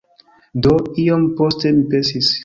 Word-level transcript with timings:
Do, 0.65 0.71
iom 1.03 1.27
poste 1.41 1.73
mi 1.75 1.85
pensis 1.93 2.31